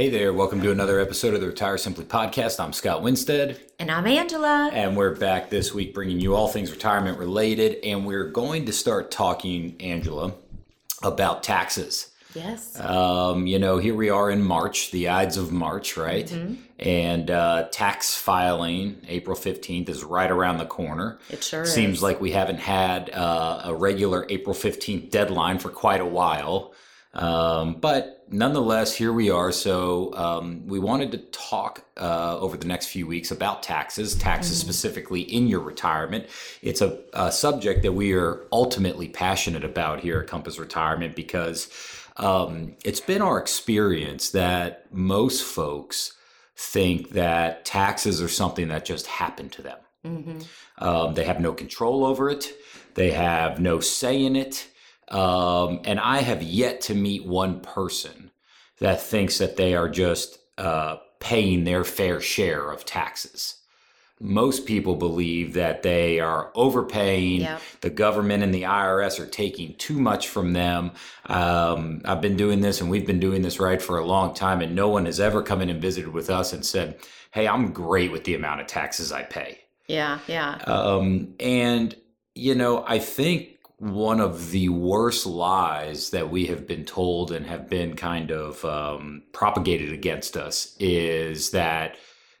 Hey 0.00 0.08
there, 0.08 0.32
welcome 0.32 0.62
to 0.62 0.72
another 0.72 0.98
episode 0.98 1.34
of 1.34 1.42
the 1.42 1.48
Retire 1.48 1.76
Simply 1.76 2.06
podcast. 2.06 2.58
I'm 2.58 2.72
Scott 2.72 3.02
Winstead. 3.02 3.60
And 3.78 3.90
I'm 3.90 4.06
Angela. 4.06 4.70
And 4.72 4.96
we're 4.96 5.14
back 5.14 5.50
this 5.50 5.74
week 5.74 5.92
bringing 5.92 6.18
you 6.18 6.34
all 6.34 6.48
things 6.48 6.70
retirement 6.70 7.18
related. 7.18 7.84
And 7.84 8.06
we're 8.06 8.30
going 8.30 8.64
to 8.64 8.72
start 8.72 9.10
talking, 9.10 9.76
Angela, 9.78 10.32
about 11.02 11.42
taxes. 11.42 12.12
Yes. 12.34 12.80
Um, 12.80 13.46
you 13.46 13.58
know, 13.58 13.76
here 13.76 13.94
we 13.94 14.08
are 14.08 14.30
in 14.30 14.42
March, 14.42 14.90
the 14.90 15.10
Ides 15.10 15.36
of 15.36 15.52
March, 15.52 15.98
right? 15.98 16.24
Mm-hmm. 16.24 16.54
And 16.78 17.30
uh, 17.30 17.68
tax 17.70 18.14
filing, 18.14 19.02
April 19.06 19.36
15th, 19.36 19.90
is 19.90 20.02
right 20.02 20.30
around 20.30 20.56
the 20.56 20.64
corner. 20.64 21.18
It 21.28 21.44
sure 21.44 21.66
Seems 21.66 21.98
is. 21.98 22.02
like 22.02 22.22
we 22.22 22.30
haven't 22.30 22.60
had 22.60 23.10
uh, 23.10 23.64
a 23.64 23.74
regular 23.74 24.24
April 24.30 24.54
15th 24.54 25.10
deadline 25.10 25.58
for 25.58 25.68
quite 25.68 26.00
a 26.00 26.06
while. 26.06 26.72
Um, 27.12 27.74
but 27.74 28.19
nonetheless, 28.30 28.94
here 28.94 29.12
we 29.12 29.30
are. 29.30 29.52
So 29.52 30.14
um, 30.14 30.66
we 30.66 30.78
wanted 30.78 31.12
to 31.12 31.18
talk 31.18 31.84
uh, 31.96 32.38
over 32.38 32.56
the 32.56 32.66
next 32.66 32.86
few 32.86 33.06
weeks 33.06 33.30
about 33.30 33.62
taxes, 33.62 34.14
taxes 34.14 34.58
mm-hmm. 34.58 34.68
specifically 34.68 35.20
in 35.20 35.48
your 35.48 35.60
retirement. 35.60 36.26
It's 36.62 36.80
a, 36.80 37.00
a, 37.12 37.32
subject 37.32 37.82
that 37.82 37.92
we 37.92 38.12
are 38.12 38.46
ultimately 38.52 39.08
passionate 39.08 39.64
about 39.64 40.00
here 40.00 40.20
at 40.20 40.28
Compass 40.28 40.58
Retirement 40.58 41.14
because 41.16 41.70
um, 42.16 42.74
it's 42.84 43.00
been 43.00 43.22
our 43.22 43.38
experience 43.38 44.30
that 44.30 44.86
most 44.92 45.44
folks 45.44 46.14
think 46.56 47.10
that 47.10 47.64
taxes 47.64 48.20
are 48.20 48.28
something 48.28 48.68
that 48.68 48.84
just 48.84 49.06
happened 49.06 49.52
to 49.52 49.62
them. 49.62 49.78
Mm-hmm. 50.04 50.84
Um, 50.84 51.14
they 51.14 51.24
have 51.24 51.40
no 51.40 51.52
control 51.52 52.04
over 52.04 52.30
it. 52.30 52.52
They 52.94 53.10
have 53.10 53.60
no 53.60 53.80
say 53.80 54.24
in 54.24 54.36
it. 54.36 54.66
Um, 55.10 55.80
and 55.84 55.98
I 55.98 56.18
have 56.18 56.42
yet 56.42 56.82
to 56.82 56.94
meet 56.94 57.26
one 57.26 57.60
person 57.60 58.30
that 58.78 59.02
thinks 59.02 59.38
that 59.38 59.56
they 59.56 59.74
are 59.74 59.88
just 59.88 60.38
uh, 60.58 60.96
paying 61.18 61.64
their 61.64 61.84
fair 61.84 62.20
share 62.20 62.70
of 62.70 62.84
taxes. 62.84 63.56
Most 64.22 64.66
people 64.66 64.96
believe 64.96 65.54
that 65.54 65.82
they 65.82 66.20
are 66.20 66.50
overpaying. 66.54 67.40
The 67.80 67.88
government 67.88 68.42
and 68.42 68.54
the 68.54 68.64
IRS 68.64 69.18
are 69.18 69.26
taking 69.26 69.74
too 69.76 69.98
much 69.98 70.28
from 70.28 70.52
them. 70.52 70.92
Um, 71.24 72.02
I've 72.04 72.20
been 72.20 72.36
doing 72.36 72.60
this 72.60 72.82
and 72.82 72.90
we've 72.90 73.06
been 73.06 73.20
doing 73.20 73.40
this 73.40 73.58
right 73.58 73.80
for 73.80 73.98
a 73.98 74.04
long 74.04 74.34
time, 74.34 74.60
and 74.60 74.74
no 74.74 74.88
one 74.88 75.06
has 75.06 75.20
ever 75.20 75.42
come 75.42 75.62
in 75.62 75.70
and 75.70 75.80
visited 75.80 76.12
with 76.12 76.28
us 76.28 76.52
and 76.52 76.64
said, 76.66 76.98
Hey, 77.30 77.48
I'm 77.48 77.72
great 77.72 78.12
with 78.12 78.24
the 78.24 78.34
amount 78.34 78.60
of 78.60 78.66
taxes 78.66 79.10
I 79.10 79.22
pay. 79.22 79.60
Yeah, 79.86 80.18
yeah. 80.26 80.56
Um, 80.66 81.34
and, 81.40 81.96
you 82.34 82.54
know, 82.54 82.84
I 82.86 82.98
think 82.98 83.59
one 83.80 84.20
of 84.20 84.50
the 84.50 84.68
worst 84.68 85.24
lies 85.24 86.10
that 86.10 86.30
we 86.30 86.44
have 86.46 86.66
been 86.66 86.84
told 86.84 87.32
and 87.32 87.46
have 87.46 87.68
been 87.70 87.96
kind 87.96 88.30
of 88.30 88.62
um, 88.62 89.22
propagated 89.32 89.90
against 89.90 90.36
us 90.36 90.76
is 90.78 91.50
that, 91.52 91.96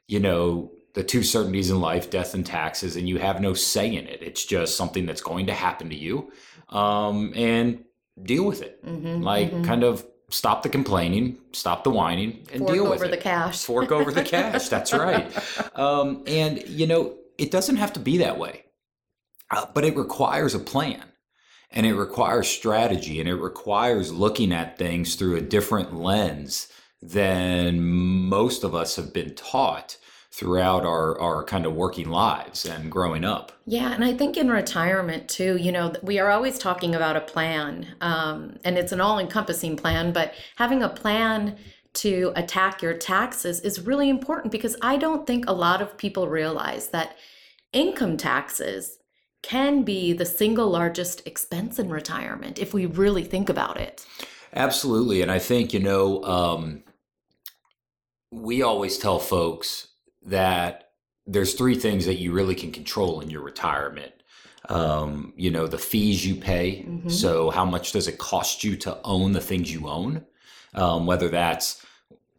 you 0.06 0.20
know, 0.20 0.70
the 0.92 1.02
two 1.02 1.22
certainties 1.22 1.70
in 1.70 1.80
life, 1.80 2.10
death 2.10 2.34
and 2.34 2.44
taxes, 2.44 2.94
and 2.94 3.08
you 3.08 3.18
have 3.18 3.40
no 3.40 3.54
say 3.54 3.88
in 3.88 4.06
it. 4.06 4.22
It's 4.22 4.44
just 4.44 4.76
something 4.76 5.06
that's 5.06 5.22
going 5.22 5.46
to 5.46 5.54
happen 5.54 5.88
to 5.88 5.96
you. 5.96 6.30
Um, 6.68 7.32
and 7.34 7.84
deal 8.22 8.44
with 8.44 8.60
it. 8.60 8.84
Mm-hmm, 8.84 9.22
like, 9.22 9.50
mm-hmm. 9.50 9.64
kind 9.64 9.82
of 9.82 10.04
stop 10.28 10.62
the 10.62 10.68
complaining, 10.68 11.38
stop 11.52 11.84
the 11.84 11.90
whining, 11.90 12.46
and 12.52 12.60
Fork 12.60 12.72
deal 12.74 12.84
with 12.84 12.92
it. 12.92 12.98
Fork 12.98 13.00
over 13.00 13.08
the 13.08 13.22
cash. 13.22 13.64
Fork 13.64 13.92
over 13.92 14.12
the 14.12 14.24
cash. 14.24 14.68
That's 14.68 14.92
right. 14.92 15.26
Um, 15.74 16.24
and, 16.26 16.68
you 16.68 16.86
know, 16.86 17.16
it 17.38 17.50
doesn't 17.50 17.76
have 17.76 17.94
to 17.94 18.00
be 18.00 18.18
that 18.18 18.36
way, 18.36 18.64
uh, 19.50 19.64
but 19.72 19.86
it 19.86 19.96
requires 19.96 20.54
a 20.54 20.58
plan 20.58 21.02
and 21.70 21.86
it 21.86 21.94
requires 21.94 22.48
strategy 22.48 23.20
and 23.20 23.28
it 23.28 23.36
requires 23.36 24.12
looking 24.12 24.52
at 24.52 24.78
things 24.78 25.14
through 25.14 25.36
a 25.36 25.40
different 25.40 25.94
lens 25.94 26.68
than 27.02 27.82
most 27.82 28.64
of 28.64 28.74
us 28.74 28.96
have 28.96 29.12
been 29.12 29.34
taught 29.34 29.96
throughout 30.32 30.84
our, 30.84 31.18
our 31.20 31.44
kind 31.44 31.66
of 31.66 31.74
working 31.74 32.08
lives 32.08 32.64
and 32.64 32.90
growing 32.90 33.24
up. 33.24 33.52
Yeah, 33.66 33.92
and 33.92 34.04
I 34.04 34.14
think 34.14 34.36
in 34.36 34.48
retirement 34.48 35.28
too, 35.28 35.56
you 35.56 35.72
know, 35.72 35.92
we 36.02 36.18
are 36.18 36.30
always 36.30 36.58
talking 36.58 36.94
about 36.94 37.16
a 37.16 37.20
plan, 37.20 37.86
um, 38.00 38.56
and 38.64 38.78
it's 38.78 38.92
an 38.92 39.00
all 39.00 39.18
encompassing 39.18 39.76
plan, 39.76 40.12
but 40.12 40.34
having 40.56 40.82
a 40.82 40.88
plan 40.88 41.56
to 41.92 42.32
attack 42.36 42.80
your 42.80 42.94
taxes 42.94 43.60
is 43.60 43.80
really 43.80 44.08
important 44.08 44.52
because 44.52 44.76
I 44.80 44.96
don't 44.96 45.26
think 45.26 45.48
a 45.48 45.52
lot 45.52 45.82
of 45.82 45.96
people 45.98 46.28
realize 46.28 46.88
that 46.88 47.16
income 47.72 48.16
taxes 48.16 48.98
can 49.42 49.82
be 49.82 50.12
the 50.12 50.26
single 50.26 50.68
largest 50.68 51.26
expense 51.26 51.78
in 51.78 51.88
retirement 51.88 52.58
if 52.58 52.74
we 52.74 52.86
really 52.86 53.24
think 53.24 53.48
about 53.48 53.78
it. 53.78 54.06
Absolutely. 54.54 55.22
And 55.22 55.30
I 55.30 55.38
think, 55.38 55.72
you 55.72 55.80
know, 55.80 56.22
um, 56.24 56.82
we 58.30 58.62
always 58.62 58.98
tell 58.98 59.18
folks 59.18 59.88
that 60.22 60.90
there's 61.26 61.54
three 61.54 61.74
things 61.74 62.06
that 62.06 62.18
you 62.18 62.32
really 62.32 62.54
can 62.54 62.72
control 62.72 63.20
in 63.20 63.30
your 63.30 63.42
retirement. 63.42 64.12
Um, 64.68 65.32
you 65.36 65.50
know, 65.50 65.66
the 65.66 65.78
fees 65.78 66.24
you 66.26 66.36
pay. 66.36 66.84
Mm-hmm. 66.86 67.08
So, 67.08 67.50
how 67.50 67.64
much 67.64 67.92
does 67.92 68.06
it 68.06 68.18
cost 68.18 68.62
you 68.62 68.76
to 68.76 69.00
own 69.04 69.32
the 69.32 69.40
things 69.40 69.72
you 69.72 69.88
own? 69.88 70.24
Um, 70.74 71.06
whether 71.06 71.28
that's 71.28 71.84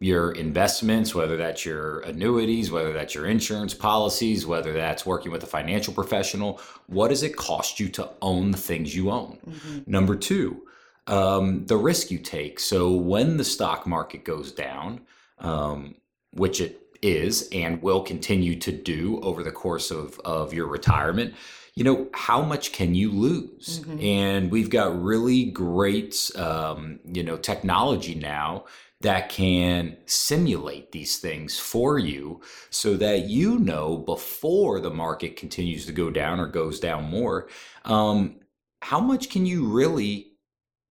your 0.02 0.32
investments, 0.32 1.14
whether 1.14 1.36
that's 1.36 1.64
your 1.64 2.00
annuities, 2.00 2.70
whether 2.70 2.92
that's 2.92 3.14
your 3.14 3.26
insurance 3.26 3.72
policies, 3.72 4.44
whether 4.44 4.72
that's 4.72 5.06
working 5.06 5.30
with 5.30 5.42
a 5.44 5.46
financial 5.46 5.94
professional, 5.94 6.60
what 6.86 7.08
does 7.08 7.22
it 7.22 7.36
cost 7.36 7.78
you 7.78 7.88
to 7.88 8.10
own 8.20 8.50
the 8.50 8.58
things 8.58 8.96
you 8.96 9.10
own? 9.10 9.38
Mm-hmm. 9.48 9.78
Number 9.86 10.16
two, 10.16 10.62
um, 11.06 11.66
the 11.66 11.76
risk 11.76 12.10
you 12.10 12.18
take. 12.18 12.58
So 12.58 12.90
when 12.90 13.36
the 13.36 13.44
stock 13.44 13.86
market 13.86 14.24
goes 14.24 14.50
down, 14.50 15.02
um, 15.38 15.94
which 16.32 16.60
it 16.60 16.80
is 17.00 17.48
and 17.52 17.80
will 17.80 18.02
continue 18.02 18.56
to 18.58 18.72
do 18.72 19.20
over 19.20 19.42
the 19.44 19.52
course 19.52 19.90
of, 19.90 20.18
of 20.24 20.52
your 20.52 20.66
retirement, 20.66 21.34
you 21.74 21.84
know, 21.84 22.08
how 22.12 22.42
much 22.42 22.72
can 22.72 22.94
you 22.94 23.10
lose? 23.10 23.80
Mm-hmm. 23.80 24.00
And 24.00 24.50
we've 24.50 24.68
got 24.68 25.00
really 25.00 25.44
great, 25.44 26.30
um, 26.36 26.98
you 27.04 27.22
know, 27.22 27.36
technology 27.36 28.14
now 28.14 28.64
that 29.02 29.28
can 29.28 29.96
simulate 30.06 30.92
these 30.92 31.18
things 31.18 31.58
for 31.58 31.98
you 31.98 32.40
so 32.70 32.96
that 32.96 33.24
you 33.24 33.58
know 33.58 33.98
before 33.98 34.80
the 34.80 34.90
market 34.90 35.36
continues 35.36 35.86
to 35.86 35.92
go 35.92 36.10
down 36.10 36.40
or 36.40 36.46
goes 36.46 36.80
down 36.80 37.04
more 37.04 37.48
um, 37.84 38.36
how 38.82 39.00
much 39.00 39.30
can 39.30 39.46
you 39.46 39.66
really 39.66 40.32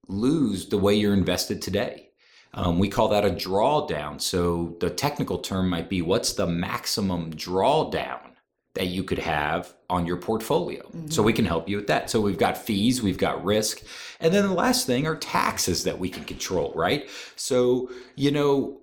lose 0.08 0.68
the 0.68 0.78
way 0.78 0.96
you're 0.96 1.14
invested 1.14 1.62
today? 1.62 2.10
Um, 2.54 2.80
we 2.80 2.90
call 2.90 3.10
that 3.10 3.26
a 3.26 3.30
drawdown. 3.30 4.20
So 4.20 4.76
the 4.80 4.90
technical 4.90 5.40
term 5.40 5.70
might 5.70 5.90
be 5.90 6.02
what's 6.02 6.34
the 6.34 6.48
maximum 6.48 7.34
drawdown 7.34 8.20
that 8.76 8.88
you 8.88 9.04
could 9.04 9.20
have 9.20 9.74
on 9.92 10.08
your 10.08 10.16
portfolio. 10.16 10.82
Mm-hmm. 10.84 11.10
So 11.10 11.22
we 11.22 11.34
can 11.34 11.46
help 11.46 11.68
you 11.68 11.76
with 11.76 11.88
that. 11.88 12.10
So 12.10 12.22
we've 12.22 12.38
got 12.38 12.58
fees, 12.58 13.04
we've 13.04 13.18
got 13.18 13.44
risk. 13.44 13.82
And 14.22 14.34
then 14.34 14.48
the 14.48 14.54
last 14.54 14.88
thing 14.88 15.06
are 15.06 15.18
taxes 15.18 15.84
that 15.84 16.00
we 16.00 16.10
can 16.10 16.24
control, 16.24 16.72
right? 16.76 17.10
So, 17.36 17.92
you 18.16 18.32
know, 18.32 18.80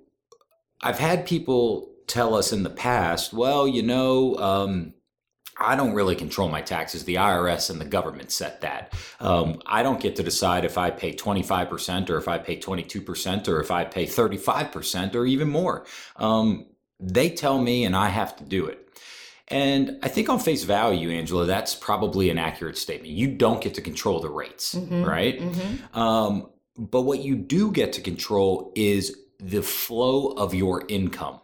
I've 0.83 0.99
had 0.99 1.27
people 1.27 1.91
tell 2.07 2.35
us 2.35 2.53
in 2.53 2.63
the 2.63 2.71
past, 2.71 3.33
well, 3.33 3.67
you 3.67 3.83
know, 3.83 4.37
um, 4.37 4.93
I 5.59 5.77
don't 5.77 5.95
really 5.95 6.15
control 6.15 6.49
my 6.49 6.61
taxes. 6.61 7.05
The 7.05 7.17
IRS 7.17 7.71
and 7.71 7.81
the 7.81 7.87
government 7.87 8.31
set 8.31 8.61
that. 8.61 8.93
Um, 9.19 9.61
I 9.67 9.83
don't 9.83 10.01
get 10.01 10.15
to 10.17 10.23
decide 10.23 10.65
if 10.67 10.77
I 10.77 10.91
pay 10.91 11.15
25% 11.15 12.11
or 12.11 12.19
if 12.19 12.29
I 12.29 12.39
pay 12.39 12.59
22% 12.59 13.49
or 13.49 13.61
if 13.61 13.71
I 13.71 13.85
pay 13.85 14.05
35% 14.05 15.15
or 15.15 15.27
even 15.27 15.49
more. 15.49 15.87
Um, 16.17 16.67
they 17.01 17.31
tell 17.31 17.61
me 17.61 17.85
and 17.85 17.97
I 17.97 18.09
have 18.09 18.37
to 18.37 18.45
do 18.45 18.67
it. 18.67 18.88
And 19.51 19.99
I 20.03 20.09
think 20.09 20.29
on 20.29 20.39
face 20.39 20.65
value, 20.65 21.11
Angela, 21.11 21.47
that's 21.47 21.75
probably 21.75 22.29
an 22.29 22.39
accurate 22.39 22.77
statement. 22.77 23.13
You 23.13 23.29
don't 23.29 23.63
get 23.63 23.75
to 23.75 23.81
control 23.81 24.21
the 24.21 24.29
rates, 24.29 24.75
mm-hmm, 24.75 25.03
right? 25.03 25.41
Mm-hmm. 25.41 25.99
Um, 25.99 26.51
but 26.77 27.03
what 27.03 27.21
you 27.21 27.35
do 27.35 27.73
get 27.73 27.95
to 27.95 28.03
control 28.03 28.73
is 28.77 29.17
the 29.39 29.63
flow 29.63 30.29
of 30.29 30.55
your 30.55 30.85
income. 30.89 31.41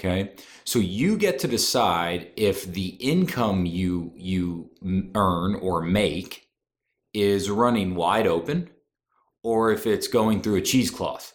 Okay. 0.00 0.32
So 0.64 0.80
you 0.80 1.16
get 1.16 1.38
to 1.40 1.48
decide 1.48 2.32
if 2.36 2.64
the 2.64 2.88
income 2.88 3.66
you 3.66 4.12
you 4.16 4.70
earn 5.14 5.54
or 5.56 5.80
make 5.82 6.48
is 7.14 7.48
running 7.48 7.94
wide 7.94 8.26
open 8.26 8.70
or 9.44 9.70
if 9.70 9.86
it's 9.86 10.08
going 10.08 10.42
through 10.42 10.56
a 10.56 10.62
cheesecloth. 10.62 11.34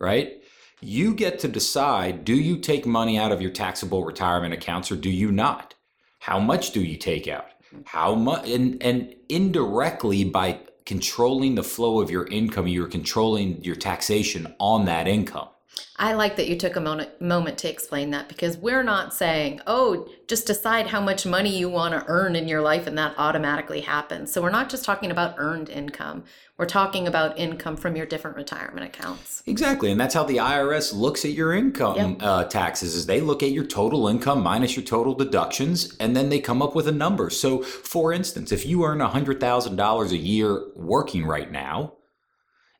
Right? 0.00 0.37
You 0.80 1.14
get 1.14 1.38
to 1.40 1.48
decide 1.48 2.24
do 2.24 2.34
you 2.34 2.58
take 2.58 2.86
money 2.86 3.18
out 3.18 3.32
of 3.32 3.42
your 3.42 3.50
taxable 3.50 4.04
retirement 4.04 4.54
accounts 4.54 4.90
or 4.92 4.96
do 4.96 5.10
you 5.10 5.32
not? 5.32 5.74
How 6.20 6.38
much 6.38 6.72
do 6.72 6.82
you 6.82 6.96
take 6.96 7.28
out? 7.28 7.46
How 7.84 8.14
much? 8.14 8.48
And, 8.48 8.82
and 8.82 9.14
indirectly, 9.28 10.24
by 10.24 10.60
controlling 10.86 11.54
the 11.54 11.62
flow 11.62 12.00
of 12.00 12.10
your 12.10 12.26
income, 12.28 12.66
you're 12.66 12.88
controlling 12.88 13.62
your 13.62 13.76
taxation 13.76 14.54
on 14.58 14.86
that 14.86 15.06
income. 15.06 15.48
I 15.96 16.12
like 16.12 16.36
that 16.36 16.48
you 16.48 16.56
took 16.56 16.76
a 16.76 16.80
moment, 16.80 17.20
moment 17.20 17.58
to 17.58 17.68
explain 17.70 18.10
that 18.10 18.28
because 18.28 18.56
we're 18.56 18.82
not 18.84 19.12
saying, 19.12 19.60
oh, 19.66 20.08
just 20.28 20.46
decide 20.46 20.86
how 20.86 21.00
much 21.00 21.26
money 21.26 21.56
you 21.58 21.68
want 21.68 21.92
to 21.94 22.04
earn 22.08 22.36
in 22.36 22.46
your 22.46 22.60
life 22.60 22.86
and 22.86 22.96
that 22.98 23.14
automatically 23.18 23.80
happens. 23.80 24.32
So 24.32 24.40
we're 24.40 24.50
not 24.50 24.70
just 24.70 24.84
talking 24.84 25.10
about 25.10 25.34
earned 25.38 25.68
income. 25.68 26.24
We're 26.56 26.66
talking 26.66 27.06
about 27.06 27.38
income 27.38 27.76
from 27.76 27.96
your 27.96 28.06
different 28.06 28.36
retirement 28.36 28.84
accounts. 28.84 29.42
Exactly, 29.46 29.92
and 29.92 30.00
that's 30.00 30.14
how 30.14 30.24
the 30.24 30.38
IRS 30.38 30.92
looks 30.92 31.24
at 31.24 31.30
your 31.32 31.52
income 31.52 31.96
Yep. 31.96 32.16
uh, 32.20 32.44
taxes. 32.44 32.94
Is 32.94 33.06
they 33.06 33.20
look 33.20 33.42
at 33.42 33.50
your 33.50 33.64
total 33.64 34.08
income 34.08 34.42
minus 34.42 34.76
your 34.76 34.84
total 34.84 35.14
deductions, 35.14 35.96
and 36.00 36.16
then 36.16 36.28
they 36.28 36.40
come 36.40 36.60
up 36.60 36.74
with 36.74 36.88
a 36.88 36.92
number. 36.92 37.30
So, 37.30 37.62
for 37.62 38.12
instance, 38.12 38.50
if 38.50 38.66
you 38.66 38.84
earn 38.84 38.98
hundred 39.00 39.38
thousand 39.38 39.76
dollars 39.76 40.10
a 40.10 40.16
year 40.16 40.64
working 40.74 41.24
right 41.24 41.50
now, 41.50 41.94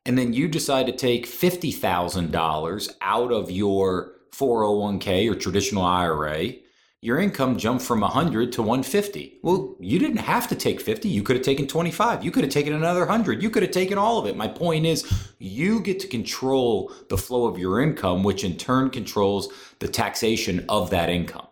and 0.09 0.17
then 0.17 0.33
you 0.33 0.47
decide 0.47 0.87
to 0.87 0.91
take 0.91 1.27
fifty 1.27 1.71
thousand 1.71 2.31
dollars 2.31 2.89
out 2.99 3.31
of 3.31 3.51
your 3.51 4.13
four 4.31 4.63
hundred 4.63 4.79
one 4.79 4.97
k 4.97 5.29
or 5.29 5.35
traditional 5.35 5.83
IRA, 5.83 6.53
your 6.99 7.19
income 7.19 7.59
jumped 7.59 7.83
from 7.83 8.01
100 8.01 8.51
to 8.53 8.63
150. 8.63 9.37
Well, 9.43 9.75
you 9.79 9.99
didn't 9.99 10.17
have 10.17 10.47
to 10.47 10.55
take 10.55 10.81
50. 10.81 11.07
You 11.07 11.21
could 11.21 11.35
have 11.35 11.45
taken 11.45 11.67
25. 11.67 12.25
You 12.25 12.31
could 12.31 12.43
have 12.43 12.51
taken 12.51 12.73
another 12.73 13.01
100. 13.01 13.43
You 13.43 13.51
could 13.51 13.61
have 13.61 13.71
taken 13.71 13.99
all 13.99 14.17
of 14.17 14.25
it. 14.25 14.35
My 14.35 14.47
point 14.47 14.87
is, 14.87 15.05
you 15.37 15.79
get 15.79 15.99
to 15.99 16.07
control 16.07 16.91
the 17.09 17.17
flow 17.17 17.45
of 17.45 17.59
your 17.59 17.79
income, 17.79 18.23
which 18.23 18.43
in 18.43 18.57
turn 18.57 18.89
controls 18.89 19.49
the 19.77 19.87
taxation 19.87 20.65
of 20.69 20.89
that 20.89 21.09
income. 21.09 21.48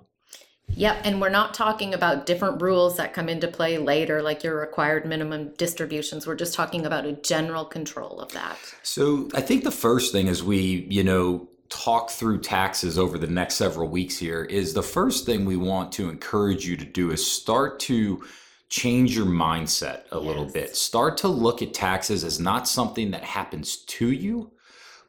Yep, 0.69 1.01
and 1.05 1.19
we're 1.19 1.29
not 1.29 1.53
talking 1.53 1.93
about 1.93 2.25
different 2.25 2.61
rules 2.61 2.97
that 2.97 3.13
come 3.13 3.29
into 3.29 3.47
play 3.47 3.77
later, 3.77 4.21
like 4.21 4.43
your 4.43 4.59
required 4.59 5.05
minimum 5.05 5.53
distributions. 5.57 6.27
We're 6.27 6.35
just 6.35 6.53
talking 6.53 6.85
about 6.85 7.05
a 7.05 7.13
general 7.13 7.65
control 7.65 8.19
of 8.19 8.31
that. 8.33 8.57
So 8.83 9.29
I 9.33 9.41
think 9.41 9.63
the 9.63 9.71
first 9.71 10.11
thing 10.11 10.27
as 10.27 10.43
we, 10.43 10.85
you 10.89 11.03
know, 11.03 11.47
talk 11.69 12.09
through 12.09 12.41
taxes 12.41 12.97
over 12.97 13.17
the 13.17 13.27
next 13.27 13.55
several 13.55 13.89
weeks 13.89 14.17
here 14.17 14.43
is 14.43 14.73
the 14.73 14.83
first 14.83 15.25
thing 15.25 15.45
we 15.45 15.57
want 15.57 15.91
to 15.93 16.09
encourage 16.09 16.65
you 16.65 16.77
to 16.77 16.85
do 16.85 17.11
is 17.11 17.29
start 17.29 17.79
to 17.79 18.23
change 18.69 19.15
your 19.15 19.25
mindset 19.25 20.01
a 20.11 20.19
little 20.19 20.45
bit. 20.45 20.75
Start 20.75 21.17
to 21.17 21.27
look 21.27 21.61
at 21.61 21.73
taxes 21.73 22.23
as 22.23 22.39
not 22.39 22.67
something 22.67 23.11
that 23.11 23.23
happens 23.23 23.77
to 23.77 24.11
you, 24.11 24.51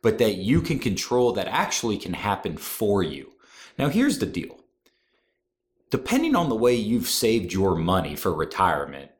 but 0.00 0.18
that 0.18 0.36
you 0.36 0.60
can 0.60 0.78
control 0.78 1.32
that 1.32 1.48
actually 1.48 1.98
can 1.98 2.14
happen 2.14 2.56
for 2.56 3.02
you. 3.02 3.32
Now, 3.78 3.88
here's 3.88 4.18
the 4.18 4.26
deal. 4.26 4.57
Depending 5.90 6.36
on 6.36 6.48
the 6.48 6.54
way 6.54 6.74
you've 6.74 7.08
saved 7.08 7.52
your 7.52 7.74
money 7.74 8.14
for 8.14 8.32
retirement, 8.32 9.10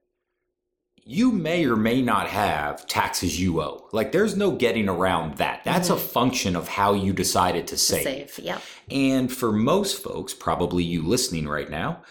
you 1.05 1.33
may 1.33 1.65
or 1.65 1.75
may 1.75 2.03
not 2.03 2.29
have 2.29 2.87
taxes 2.87 3.41
you 3.41 3.63
owe. 3.63 3.89
Like 3.93 4.13
there's 4.13 4.37
no 4.37 4.51
getting 4.51 4.91
around 4.91 5.39
that. 5.39 5.63
That's 5.65 5.89
a 5.89 5.95
mm-hmm. 5.95 6.07
function 6.07 6.55
of 6.55 6.69
how 6.69 6.93
you 6.93 7.15
decided 7.15 7.67
to 7.69 7.77
To 7.77 7.79
save. 7.79 8.03
save. 8.03 8.39
Yep. 8.45 8.63
And 8.91 9.33
for 9.33 9.51
most 9.51 10.03
folks, 10.03 10.35
probably 10.35 10.85
you 10.85 11.03
listening 11.03 11.49
right 11.49 11.71
now, 11.71 12.03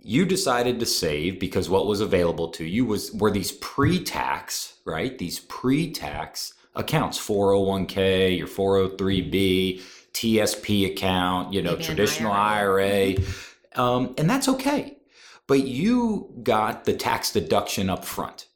you 0.00 0.24
decided 0.24 0.78
to 0.78 0.86
save 0.86 1.40
because 1.40 1.68
what 1.68 1.88
was 1.88 2.00
available 2.00 2.48
to 2.50 2.64
you 2.64 2.84
was 2.84 3.12
were 3.12 3.32
these 3.32 3.50
pre-tax, 3.50 4.74
right? 4.84 5.18
These 5.18 5.40
pre-tax 5.40 6.54
accounts, 6.76 7.18
401k, 7.18 8.38
your 8.38 8.46
403b, 8.46 9.82
TSP 10.12 10.92
account, 10.92 11.52
you 11.52 11.60
know, 11.60 11.72
Maybe 11.72 11.84
traditional 11.84 12.32
IRA. 12.32 12.86
IRA. 12.86 13.14
Mm-hmm. 13.14 13.47
Um, 13.76 14.14
and 14.18 14.28
that's 14.28 14.48
okay. 14.48 14.98
But 15.46 15.66
you 15.66 16.34
got 16.42 16.84
the 16.84 16.92
tax 16.94 17.32
deduction 17.32 17.88
up 17.88 18.04
front. 18.04 18.46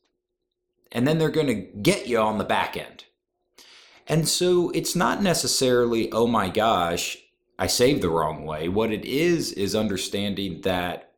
And 0.91 1.09
then 1.09 1.19
they're 1.19 1.31
going 1.31 1.47
to 1.47 1.55
get 1.55 2.07
you 2.07 2.19
on 2.19 2.39
the 2.39 2.45
back 2.45 2.77
end. 2.77 3.05
And 4.07 4.29
so 4.29 4.71
it's 4.71 4.95
not 4.95 5.23
necessarily, 5.23 6.13
oh 6.13 6.27
my 6.27 6.49
gosh, 6.49 7.17
I 7.59 7.67
saved 7.67 8.03
the 8.03 8.11
wrong 8.11 8.45
way. 8.45 8.69
What 8.69 8.93
it 8.93 9.05
is, 9.05 9.53
is 9.53 9.75
understanding 9.75 10.61
that 10.63 11.13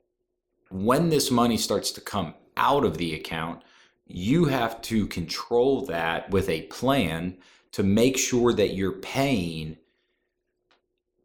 when 0.70 1.08
this 1.08 1.30
money 1.30 1.56
starts 1.56 1.90
to 1.92 2.00
come 2.00 2.34
out 2.56 2.84
of 2.84 2.98
the 2.98 3.14
account, 3.14 3.62
you 4.06 4.46
have 4.46 4.82
to 4.82 5.06
control 5.06 5.86
that 5.86 6.30
with 6.30 6.48
a 6.48 6.62
plan 6.62 7.38
to 7.72 7.82
make 7.82 8.18
sure 8.18 8.52
that 8.52 8.74
you're 8.74 8.92
paying 8.92 9.78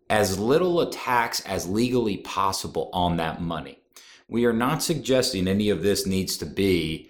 as 0.09 0.39
little 0.39 0.81
a 0.81 0.91
tax 0.91 1.41
as 1.41 1.67
legally 1.67 2.17
possible 2.17 2.89
on 2.93 3.17
that 3.17 3.41
money. 3.41 3.79
We 4.27 4.45
are 4.45 4.53
not 4.53 4.83
suggesting 4.83 5.47
any 5.47 5.69
of 5.69 5.81
this 5.81 6.05
needs 6.05 6.37
to 6.37 6.45
be 6.45 7.09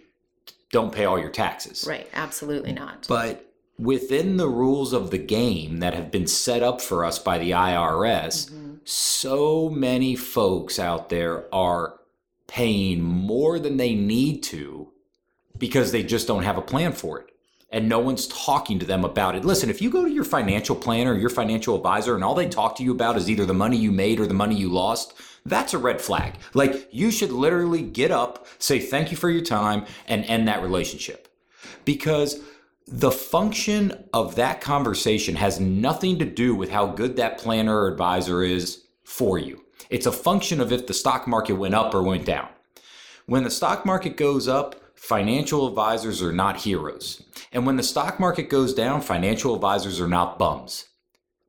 don't 0.72 0.94
pay 0.94 1.06
all 1.06 1.19
your 1.19 1.31
taxes. 1.31 1.86
Right. 1.88 2.07
Absolutely 2.13 2.74
not. 2.74 3.07
But 3.07 3.51
within 3.80 4.38
the 4.38 4.48
rules 4.48 4.94
of 4.94 5.10
the 5.10 5.18
game 5.18 5.78
that 5.78 5.94
have 5.94 6.12
been 6.12 6.28
set 6.28 6.62
up 6.62 6.81
for 6.81 7.04
us 7.06 7.18
by 7.18 7.40
the 7.40 7.51
IRS, 7.51 8.50
mm-hmm. 8.50 8.75
so 8.84 9.69
many 9.69 10.16
folks 10.16 10.78
out 10.78 11.10
there 11.10 11.54
are 11.54 12.00
paying 12.48 13.02
more 13.02 13.57
than 13.60 13.78
they 13.78 13.95
need 13.95 14.44
to 14.44 14.92
because 15.57 15.92
they 15.92 16.04
just 16.04 16.28
don't 16.28 16.44
have 16.44 16.57
a 16.57 16.62
plan 16.62 16.92
for 16.92 17.19
it. 17.19 17.31
And 17.71 17.88
no 17.88 18.00
one's 18.00 18.27
talking 18.27 18.80
to 18.80 18.86
them 18.86 19.06
about 19.06 19.36
it. 19.36 19.45
Listen, 19.45 19.69
if 19.69 19.81
you 19.81 19.92
go 19.92 20.04
to 20.04 20.12
your 20.12 20.24
financial 20.24 20.75
planner 20.75 21.16
your 21.16 21.30
financial 21.30 21.75
advisor 21.75 22.16
and 22.16 22.24
all 22.24 22.33
they 22.33 22.50
talk 22.50 22.75
to 22.77 22.83
you 22.83 22.92
about 22.92 23.16
is 23.16 23.30
either 23.30 23.45
the 23.45 23.54
money 23.54 23.77
you 23.77 23.92
made 23.92 24.19
or 24.19 24.25
the 24.25 24.33
money 24.33 24.56
you 24.56 24.69
lost, 24.69 25.13
that's 25.45 25.74
a 25.74 25.77
red 25.77 26.01
flag. 26.01 26.36
Like 26.54 26.89
you 26.92 27.12
should 27.12 27.31
literally 27.31 27.83
get 27.83 28.12
up, 28.12 28.48
say 28.57 28.80
thank 28.80 29.12
you 29.12 29.18
for 29.18 29.30
your 29.30 29.44
time, 29.44 29.86
and 30.07 30.25
end 30.25 30.48
that 30.48 30.63
relationship 30.63 31.27
because 31.86 32.42
the 32.88 33.12
function 33.12 34.06
of 34.13 34.36
that 34.36 34.62
conversation 34.62 35.36
has 35.36 35.60
nothing 35.60 36.18
to 36.19 36.25
do 36.25 36.56
with 36.56 36.71
how 36.71 36.88
good 36.88 37.16
that 37.18 37.38
planner 37.38 37.81
or 37.81 37.88
advisor 37.88 38.42
is 38.42 38.83
for 39.04 39.38
you. 39.38 39.63
It's 39.89 40.06
a 40.06 40.12
function 40.12 40.60
of 40.60 40.71
if 40.71 40.88
the 40.88 40.94
stock 40.94 41.27
market 41.27 41.54
went 41.54 41.75
up 41.75 41.94
or 41.94 42.01
went 42.01 42.25
down. 42.25 42.50
When 43.25 43.44
the 43.44 43.51
stock 43.51 43.86
market 43.86 44.18
goes 44.18 44.48
up, 44.48 44.75
financial 45.00 45.66
advisors 45.68 46.22
are 46.22 46.34
not 46.34 46.57
heroes. 46.57 47.24
And 47.54 47.66
when 47.66 47.78
the 47.78 47.84
stock 47.84 48.19
market 48.19 48.50
goes 48.50 48.74
down, 48.74 49.01
financial 49.01 49.56
advisors 49.56 50.00
are 50.00 50.10
not 50.10 50.38
bums. 50.38 50.90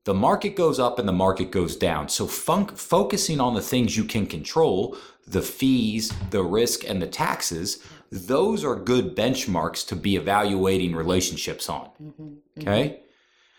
The 0.05 0.15
market 0.15 0.57
goes 0.57 0.79
up 0.79 0.99
and 0.99 1.07
the 1.07 1.13
market 1.13 1.51
goes 1.51 1.77
down. 1.77 2.09
So 2.09 2.27
fun- 2.27 2.69
focusing 2.69 3.41
on 3.41 3.55
the 3.55 3.61
things 3.61 3.97
you 3.97 4.05
can 4.05 4.27
control, 4.27 4.97
the 5.27 5.43
fees, 5.43 6.13
the 6.31 6.45
risk, 6.45 6.89
and 6.89 7.03
the 7.03 7.09
taxes, 7.09 7.85
those 8.11 8.65
are 8.65 8.77
good 8.77 9.17
benchmarks 9.17 9.87
to 9.89 9.97
be 9.97 10.17
evaluating 10.17 10.95
relationships 10.95 11.69
on. 11.69 11.91
Mm-hmm, 12.03 12.23
mm-hmm. 12.23 12.61
Okay? 12.63 13.01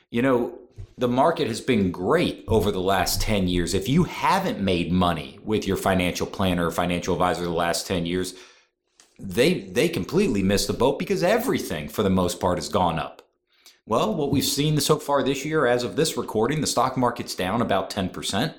You 0.09 0.21
know, 0.21 0.57
the 0.97 1.09
market 1.09 1.47
has 1.47 1.61
been 1.61 1.91
great 1.91 2.45
over 2.47 2.71
the 2.71 2.81
last 2.81 3.21
10 3.21 3.49
years. 3.49 3.73
If 3.73 3.89
you 3.89 4.05
haven't 4.05 4.59
made 4.59 4.91
money 4.91 5.37
with 5.43 5.67
your 5.67 5.77
financial 5.77 6.25
planner 6.25 6.67
or 6.67 6.71
financial 6.71 7.13
advisor 7.13 7.43
the 7.43 7.49
last 7.49 7.85
10 7.87 8.05
years, 8.05 8.33
they 9.21 9.61
they 9.61 9.87
completely 9.87 10.43
missed 10.43 10.67
the 10.67 10.73
boat 10.73 10.99
because 10.99 11.23
everything 11.23 11.87
for 11.87 12.03
the 12.03 12.09
most 12.09 12.39
part 12.39 12.57
has 12.57 12.69
gone 12.69 12.99
up. 12.99 13.21
Well, 13.85 14.13
what 14.13 14.31
we've 14.31 14.43
seen 14.43 14.79
so 14.79 14.97
far 14.97 15.23
this 15.23 15.43
year, 15.43 15.65
as 15.65 15.83
of 15.83 15.95
this 15.95 16.15
recording, 16.15 16.61
the 16.61 16.67
stock 16.67 16.97
market's 16.97 17.35
down 17.35 17.61
about 17.61 17.89
10%. 17.89 18.53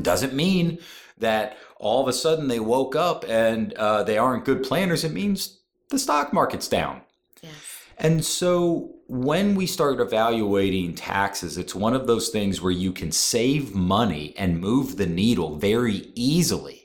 Doesn't 0.00 0.32
mean 0.32 0.78
that 1.18 1.58
all 1.78 2.00
of 2.00 2.08
a 2.08 2.12
sudden 2.12 2.48
they 2.48 2.60
woke 2.60 2.94
up 2.94 3.24
and 3.28 3.74
uh, 3.74 4.04
they 4.04 4.16
aren't 4.16 4.44
good 4.44 4.62
planners. 4.62 5.04
It 5.04 5.12
means 5.12 5.60
the 5.90 5.98
stock 5.98 6.32
market's 6.32 6.68
down. 6.68 7.02
Yes. 7.42 7.52
And 7.98 8.24
so 8.24 8.94
when 9.06 9.54
we 9.54 9.66
start 9.66 10.00
evaluating 10.00 10.94
taxes, 10.94 11.58
it's 11.58 11.74
one 11.74 11.94
of 11.94 12.06
those 12.06 12.30
things 12.30 12.60
where 12.60 12.72
you 12.72 12.92
can 12.92 13.12
save 13.12 13.74
money 13.74 14.34
and 14.38 14.60
move 14.60 14.96
the 14.96 15.06
needle 15.06 15.56
very 15.56 16.10
easily. 16.14 16.83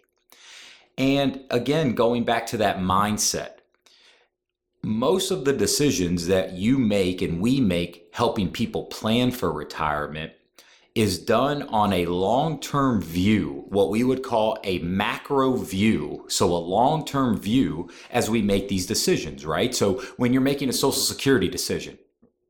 And 0.99 1.45
again, 1.49 1.95
going 1.95 2.25
back 2.25 2.45
to 2.47 2.57
that 2.57 2.79
mindset, 2.79 3.51
most 4.83 5.31
of 5.31 5.45
the 5.45 5.53
decisions 5.53 6.27
that 6.27 6.51
you 6.51 6.77
make 6.77 7.21
and 7.21 7.41
we 7.41 7.61
make 7.61 8.09
helping 8.13 8.51
people 8.51 8.83
plan 8.85 9.31
for 9.31 9.51
retirement 9.51 10.33
is 10.95 11.17
done 11.17 11.63
on 11.63 11.93
a 11.93 12.05
long 12.07 12.59
term 12.59 13.01
view, 13.01 13.63
what 13.69 13.89
we 13.89 14.03
would 14.03 14.23
call 14.23 14.57
a 14.65 14.79
macro 14.79 15.55
view. 15.55 16.25
So, 16.27 16.47
a 16.47 16.57
long 16.57 17.05
term 17.05 17.37
view 17.39 17.89
as 18.11 18.29
we 18.29 18.41
make 18.41 18.67
these 18.67 18.85
decisions, 18.85 19.45
right? 19.45 19.73
So, 19.73 20.01
when 20.17 20.33
you're 20.33 20.41
making 20.41 20.67
a 20.67 20.73
social 20.73 21.01
security 21.01 21.47
decision, 21.47 21.97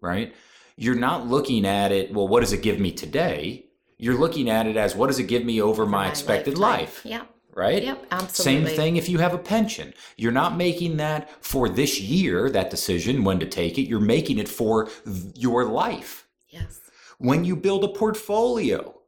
right, 0.01 0.33
you're 0.75 0.95
not 0.95 1.27
looking 1.27 1.67
at 1.67 1.91
it, 1.91 2.11
well, 2.13 2.27
what 2.27 2.39
does 2.39 2.53
it 2.53 2.63
give 2.63 2.79
me 2.79 2.91
today? 2.91 3.65
You're 3.97 4.17
looking 4.17 4.49
at 4.49 4.65
it 4.65 4.77
as 4.77 4.95
what 4.95 5.07
does 5.07 5.19
it 5.19 5.25
give 5.25 5.43
me 5.43 5.61
over 5.61 5.85
my, 5.85 6.07
expected 6.07 6.57
lifetime. 6.57 6.79
life, 6.79 7.05
Yep. 7.05 7.27
Right? 7.53 7.83
Yep. 7.83 8.05
absolutely. 8.11 8.67
Same 8.67 8.75
thing 8.75 8.95
if 8.97 9.09
you 9.09 9.19
have 9.19 9.33
a 9.33 9.37
pension. 9.37 9.93
You're 10.17 10.31
not 10.31 10.57
making 10.57 10.97
that 10.97 11.29
for 11.43 11.69
this 11.69 11.99
year, 11.99 12.49
that 12.49 12.69
decision, 12.69 13.23
when 13.23 13.39
to 13.39 13.45
take 13.45 13.77
it. 13.77 13.87
You're 13.87 13.99
making 13.99 14.39
it 14.39 14.49
for 14.49 14.85
th- 15.05 15.35
your 15.35 15.65
life. 15.65 16.27
Yes. 16.49 16.79
When 17.17 17.43
you 17.43 17.55
build 17.55 17.83
a 17.83 17.89
portfolio, 17.89 18.99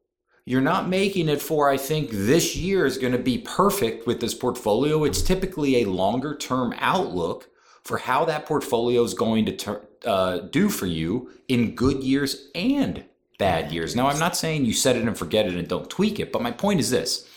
you're 0.45 0.61
not 0.61 0.89
making 0.89 1.29
it 1.29 1.41
for, 1.41 1.69
I 1.69 1.77
think 1.77 2.09
this 2.11 2.55
year 2.55 2.85
is 2.85 2.97
going 2.97 3.13
to 3.13 3.19
be 3.19 3.37
perfect 3.37 4.07
with 4.07 4.19
this 4.19 4.33
portfolio. 4.33 5.03
It's 5.03 5.21
typically 5.21 5.77
a 5.83 5.85
longer 5.85 6.35
term 6.35 6.73
outlook 6.79 7.49
for 7.83 7.97
how 7.97 8.25
that 8.25 8.45
portfolio 8.45 9.03
is 9.03 9.13
going 9.13 9.45
to 9.45 9.55
tur- 9.55 9.87
uh, 10.05 10.39
do 10.39 10.69
for 10.69 10.87
you 10.87 11.29
in 11.47 11.75
good 11.75 12.03
years 12.03 12.49
and 12.55 13.05
bad 13.37 13.71
years. 13.71 13.95
Now, 13.95 14.07
I'm 14.07 14.19
not 14.19 14.35
saying 14.37 14.65
you 14.65 14.73
set 14.73 14.95
it 14.95 15.03
and 15.03 15.17
forget 15.17 15.47
it 15.47 15.55
and 15.55 15.67
don't 15.67 15.89
tweak 15.89 16.19
it, 16.19 16.31
but 16.31 16.41
my 16.41 16.51
point 16.51 16.79
is 16.79 16.91
this 16.91 17.27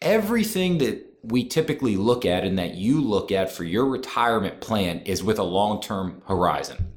everything 0.00 0.78
that 0.78 1.04
we 1.22 1.44
typically 1.44 1.96
look 1.96 2.24
at 2.24 2.44
and 2.44 2.58
that 2.58 2.74
you 2.74 3.00
look 3.00 3.32
at 3.32 3.50
for 3.50 3.64
your 3.64 3.86
retirement 3.86 4.60
plan 4.60 5.00
is 5.00 5.22
with 5.22 5.38
a 5.38 5.44
long 5.44 5.80
term 5.80 6.22
horizon, 6.26 6.92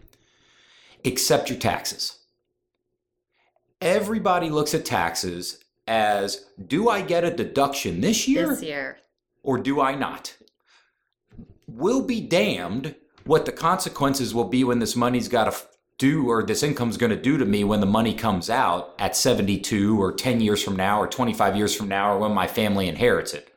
except 1.03 1.49
your 1.49 1.59
taxes. 1.59 2.19
Everybody 3.81 4.49
looks 4.49 4.73
at 4.73 4.85
taxes 4.85 5.63
as 5.87 6.45
do 6.67 6.89
I 6.89 7.01
get 7.01 7.23
a 7.23 7.31
deduction 7.35 8.01
this 8.01 8.27
year? 8.27 8.49
This 8.49 8.63
year. 8.63 8.97
Or 9.41 9.57
do 9.57 9.81
I 9.81 9.95
not? 9.95 10.35
We'll 11.67 12.03
be 12.03 12.21
damned 12.21 12.95
what 13.23 13.45
the 13.45 13.51
consequences 13.51 14.33
will 14.33 14.45
be 14.49 14.63
when 14.63 14.79
this 14.79 14.95
money's 14.95 15.27
got 15.27 15.45
to 15.45 15.57
do 15.99 16.29
or 16.29 16.41
this 16.41 16.63
income 16.63 16.89
is 16.89 16.97
going 16.97 17.11
to 17.11 17.21
do 17.21 17.37
to 17.37 17.45
me 17.45 17.63
when 17.63 17.81
the 17.81 17.85
money 17.85 18.13
comes 18.13 18.49
out 18.49 18.95
at 18.97 19.15
72 19.15 20.01
or 20.01 20.11
10 20.11 20.41
years 20.41 20.63
from 20.63 20.75
now 20.75 20.99
or 20.99 21.07
25 21.07 21.55
years 21.55 21.75
from 21.75 21.87
now 21.87 22.13
or 22.13 22.17
when 22.17 22.33
my 22.33 22.47
family 22.47 22.87
inherits 22.87 23.33
it. 23.33 23.53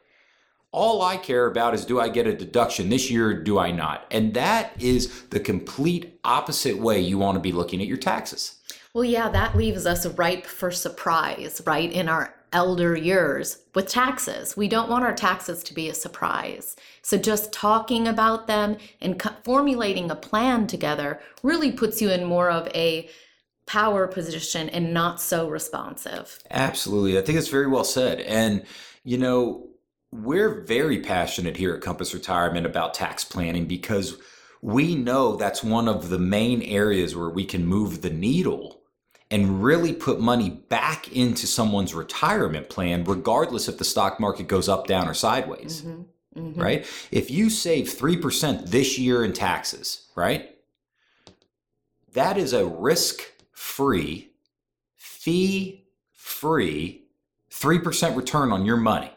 All 0.73 1.03
I 1.03 1.17
care 1.17 1.47
about 1.47 1.75
is 1.75 1.85
do 1.85 2.01
I 2.01 2.09
get 2.09 2.27
a 2.27 2.37
deduction 2.37 2.89
this 2.89 3.11
year 3.11 3.29
or 3.29 3.35
do 3.35 3.59
I 3.59 3.71
not? 3.71 4.07
And 4.11 4.35
that 4.35 4.73
is 4.81 5.23
the 5.25 5.41
complete 5.41 6.19
opposite 6.25 6.79
way 6.79 7.01
you 7.01 7.17
want 7.17 7.37
to 7.37 7.41
be 7.41 7.53
looking 7.53 7.81
at 7.81 7.87
your 7.87 7.97
taxes. 7.97 8.57
Well, 8.93 9.05
yeah, 9.05 9.29
that 9.29 9.57
leaves 9.57 9.87
us 9.87 10.05
ripe 10.07 10.45
for 10.45 10.71
surprise, 10.71 11.63
right? 11.65 11.91
In 11.91 12.09
our 12.09 12.35
elder 12.53 12.97
years 12.97 13.59
with 13.75 13.89
taxes. 13.89 14.57
We 14.57 14.69
don't 14.69 14.91
want 14.91 15.05
our 15.05 15.15
taxes 15.15 15.63
to 15.65 15.75
be 15.75 15.89
a 15.89 15.95
surprise. 15.95 16.77
So 17.03 17.17
just 17.17 17.53
talking 17.53 18.07
about 18.07 18.47
them 18.47 18.77
and 19.01 19.21
formulating 19.45 20.11
a 20.11 20.17
plan 20.17 20.67
together 20.67 21.21
really 21.43 21.73
puts 21.73 22.03
you 22.03 22.11
in 22.11 22.25
more 22.25 22.51
of 22.51 22.69
a 22.69 23.09
power 23.67 24.07
position 24.07 24.69
and 24.69 24.93
not 24.93 25.21
so 25.21 25.49
responsive. 25.49 26.39
Absolutely. 26.51 27.19
I 27.19 27.23
think 27.23 27.39
it's 27.39 27.49
very 27.49 27.69
well 27.69 27.85
said. 27.85 28.21
And, 28.21 28.65
you 29.05 29.19
know, 29.19 29.69
we're 30.11 30.63
very 30.63 31.01
passionate 31.01 31.57
here 31.57 31.75
at 31.75 31.81
Compass 31.81 32.13
Retirement 32.13 32.67
about 32.67 32.93
tax 32.93 33.25
planning 33.25 33.67
because 33.67 34.19
we 34.61 34.95
know 34.95 35.37
that's 35.37 35.65
one 35.65 35.89
of 35.89 36.11
the 36.11 36.19
main 36.19 36.63
areas 36.63 37.17
where 37.17 37.31
we 37.31 37.45
can 37.45 37.67
move 37.67 38.03
the 38.03 38.11
needle 38.11 38.82
and 39.33 39.65
really 39.65 39.93
put 39.93 40.21
money 40.21 40.51
back 40.51 41.11
into 41.11 41.47
someone's 41.47 41.95
retirement 41.95 42.69
plan, 42.69 43.03
regardless 43.03 43.67
if 43.67 43.79
the 43.79 43.85
stock 43.85 44.21
market 44.21 44.47
goes 44.47 44.69
up, 44.69 44.87
down, 44.87 45.09
or 45.09 45.15
sideways. 45.15 45.83
Mm-hmm. 45.83 46.03
Mm-hmm. 46.39 46.61
Right? 46.61 46.87
If 47.11 47.31
you 47.31 47.51
save 47.51 47.87
3% 47.87 48.69
this 48.69 48.99
year 48.99 49.25
in 49.25 49.33
taxes, 49.33 50.07
right? 50.15 50.55
That 52.13 52.39
is 52.39 52.53
a 52.53 52.65
risk 52.65 53.23
free, 53.53 54.31
fee 54.97 55.87
free 56.13 57.03
3% 57.51 58.17
return 58.17 58.53
on 58.53 58.65
your 58.65 58.77
money. 58.77 59.13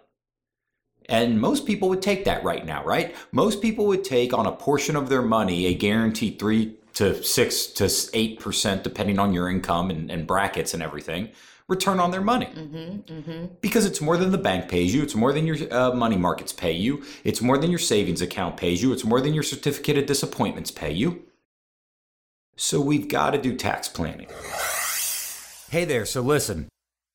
And 1.07 1.39
most 1.39 1.65
people 1.65 1.89
would 1.89 2.01
take 2.01 2.25
that 2.25 2.43
right 2.43 2.65
now, 2.65 2.84
right? 2.84 3.15
Most 3.31 3.62
people 3.62 3.86
would 3.88 4.03
take 4.03 4.34
on 4.34 4.45
a 4.45 4.51
portion 4.51 4.95
of 4.95 5.07
their 5.10 5.22
money 5.22 5.65
a 5.67 5.74
guaranteed 5.74 6.39
3 6.39 6.75
to 6.96 7.22
six 7.24 7.68
to 7.68 7.90
eight 8.14 8.40
percent, 8.40 8.84
depending 8.84 9.20
on 9.20 9.34
your 9.34 9.50
income 9.50 9.90
and, 9.90 10.10
and, 10.10 10.25
brackets 10.25 10.74
and 10.74 10.82
everything, 10.82 11.30
return 11.68 12.00
on 12.00 12.12
their 12.12 12.22
money. 12.22 12.48
Mm-hmm, 12.48 13.14
mm-hmm. 13.14 13.46
Because 13.62 13.86
it's 13.86 14.02
more 14.02 14.18
than 14.18 14.32
the 14.32 14.38
bank 14.38 14.70
pays 14.70 14.96
you. 14.96 15.04
It's 15.04 15.16
more 15.16 15.34
than 15.34 15.46
your 15.46 15.58
uh, 15.74 15.94
money 15.94 16.18
markets 16.18 16.54
pay 16.54 16.72
you. 16.72 17.04
It's 17.24 17.42
more 17.42 17.58
than 17.58 17.70
your 17.70 17.80
savings 17.80 18.22
account 18.22 18.58
pays 18.58 18.82
you. 18.82 18.94
It's 18.94 19.04
more 19.04 19.22
than 19.22 19.34
your 19.34 19.44
certificate 19.44 19.98
of 19.98 20.06
disappointments 20.06 20.72
pay 20.72 20.92
you. 20.92 21.24
So 22.56 22.80
we've 22.80 23.10
got 23.10 23.32
to 23.32 23.42
do 23.42 23.56
tax 23.56 23.90
planning. 23.90 24.28
Hey 25.70 25.86
there. 25.86 26.06
So 26.06 26.22
listen. 26.22 26.70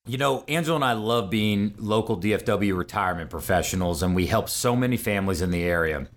You 0.07 0.17
know, 0.17 0.43
Angela 0.47 0.75
and 0.75 0.85
I 0.85 0.93
love 0.93 1.29
being 1.29 1.75
local 1.77 2.19
DFW 2.19 2.75
retirement 2.75 3.29
professionals, 3.29 4.01
and 4.01 4.15
we 4.15 4.25
help 4.25 4.49
so 4.49 4.75
many 4.75 4.97
families 4.97 5.41
in 5.41 5.51
the 5.51 5.61
area. 5.61 6.07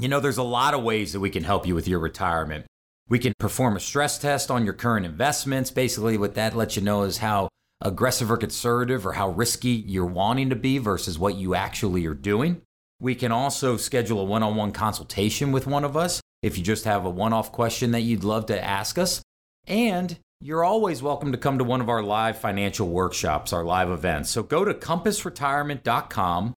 You 0.00 0.08
know, 0.08 0.18
there's 0.18 0.38
a 0.38 0.42
lot 0.42 0.74
of 0.74 0.82
ways 0.82 1.12
that 1.12 1.20
we 1.20 1.30
can 1.30 1.44
help 1.44 1.64
you 1.64 1.76
with 1.76 1.86
your 1.86 2.00
retirement. 2.00 2.66
We 3.10 3.18
can 3.18 3.34
perform 3.40 3.76
a 3.76 3.80
stress 3.80 4.18
test 4.18 4.52
on 4.52 4.64
your 4.64 4.72
current 4.72 5.04
investments. 5.04 5.72
Basically, 5.72 6.16
what 6.16 6.34
that 6.36 6.56
lets 6.56 6.76
you 6.76 6.82
know 6.82 7.02
is 7.02 7.18
how 7.18 7.48
aggressive 7.80 8.30
or 8.30 8.36
conservative 8.36 9.04
or 9.04 9.14
how 9.14 9.30
risky 9.30 9.70
you're 9.70 10.06
wanting 10.06 10.48
to 10.50 10.56
be 10.56 10.78
versus 10.78 11.18
what 11.18 11.34
you 11.34 11.56
actually 11.56 12.06
are 12.06 12.14
doing. 12.14 12.62
We 13.00 13.16
can 13.16 13.32
also 13.32 13.76
schedule 13.76 14.20
a 14.20 14.24
one 14.24 14.44
on 14.44 14.54
one 14.54 14.70
consultation 14.70 15.50
with 15.50 15.66
one 15.66 15.82
of 15.82 15.96
us 15.96 16.20
if 16.42 16.56
you 16.56 16.62
just 16.62 16.84
have 16.84 17.04
a 17.04 17.10
one 17.10 17.32
off 17.32 17.50
question 17.50 17.90
that 17.90 18.02
you'd 18.02 18.22
love 18.22 18.46
to 18.46 18.64
ask 18.64 18.96
us. 18.96 19.22
And 19.66 20.16
you're 20.40 20.62
always 20.62 21.02
welcome 21.02 21.32
to 21.32 21.38
come 21.38 21.58
to 21.58 21.64
one 21.64 21.80
of 21.80 21.88
our 21.88 22.04
live 22.04 22.38
financial 22.38 22.88
workshops, 22.88 23.52
our 23.52 23.64
live 23.64 23.90
events. 23.90 24.30
So 24.30 24.44
go 24.44 24.64
to 24.64 24.72
compassretirement.com 24.72 26.54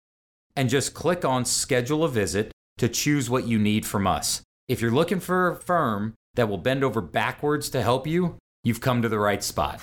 and 0.55 0.69
just 0.69 0.93
click 0.93 1.25
on 1.25 1.47
schedule 1.47 2.05
a 2.05 2.11
visit 2.11 2.53
to 2.77 2.91
choose 2.91 3.31
what 3.31 3.47
you 3.47 3.59
need 3.59 3.87
from 3.87 4.07
us. 4.07 4.43
If 4.69 4.83
you're 4.83 4.91
looking 4.91 5.21
for 5.21 5.53
a 5.53 5.57
firm 5.57 6.15
that 6.35 6.49
will 6.49 6.59
bend 6.59 6.85
over 6.85 7.01
backwards 7.01 7.71
to 7.71 7.83
help 7.83 8.07
you, 8.07 8.37
you've 8.65 8.81
come 8.81 9.03
to 9.03 9.09
the 9.09 9.19
right 9.19 9.43
spot. 9.43 9.81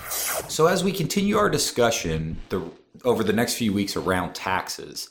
So, 0.48 0.66
as 0.66 0.82
we 0.82 0.92
continue 0.92 1.36
our 1.36 1.50
discussion 1.50 2.38
the, 2.48 2.62
over 3.04 3.22
the 3.22 3.32
next 3.32 3.54
few 3.54 3.72
weeks 3.72 3.96
around 3.96 4.34
taxes, 4.34 5.08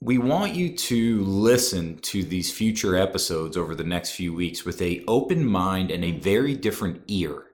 we 0.00 0.18
want 0.18 0.54
you 0.54 0.76
to 0.76 1.22
listen 1.24 1.98
to 1.98 2.22
these 2.22 2.52
future 2.52 2.96
episodes 2.96 3.56
over 3.56 3.74
the 3.74 3.84
next 3.84 4.10
few 4.10 4.34
weeks 4.34 4.64
with 4.64 4.82
a 4.82 5.02
open 5.08 5.46
mind 5.46 5.90
and 5.90 6.04
a 6.04 6.12
very 6.12 6.54
different 6.54 7.02
ear 7.06 7.44